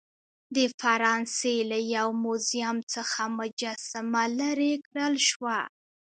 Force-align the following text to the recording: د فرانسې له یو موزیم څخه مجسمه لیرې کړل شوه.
د 0.55 0.57
فرانسې 0.79 1.55
له 1.71 1.79
یو 1.95 2.07
موزیم 2.23 2.77
څخه 2.93 3.21
مجسمه 3.39 4.23
لیرې 4.37 4.73
کړل 4.87 5.15
شوه. 5.29 5.57